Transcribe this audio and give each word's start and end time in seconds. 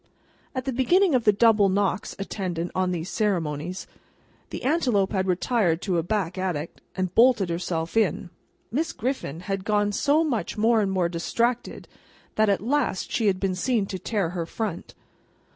At 0.55 0.65
the 0.65 0.73
beginning 0.73 1.13
of 1.13 1.25
the 1.25 1.31
double 1.31 1.69
knocks 1.69 2.15
attendant 2.17 2.71
on 2.73 2.89
these 2.89 3.07
ceremonies, 3.07 3.85
the 4.49 4.63
antelope 4.63 5.11
had 5.11 5.27
retired 5.27 5.79
to 5.83 5.99
a 5.99 6.01
back 6.01 6.39
attic, 6.39 6.77
and 6.97 7.13
bolted 7.13 7.49
herself 7.51 7.95
in; 7.95 8.03
and 8.03 8.09
at 8.09 8.17
every 8.17 8.17
new 8.17 8.27
arrival, 8.31 8.31
Miss 8.79 8.93
Griffin 8.93 9.39
had 9.41 9.63
gone 9.63 9.91
so 9.91 10.23
much 10.23 10.57
more 10.57 10.81
and 10.81 10.91
more 10.91 11.07
distracted, 11.07 11.87
that 12.33 12.49
at 12.49 12.61
last 12.61 13.11
she 13.11 13.27
had 13.27 13.39
been 13.39 13.53
seen 13.53 13.85
to 13.85 13.99
tear 13.99 14.31
her 14.31 14.47
front. 14.47 14.95